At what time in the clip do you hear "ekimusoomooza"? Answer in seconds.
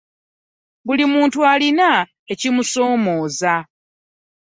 2.31-3.55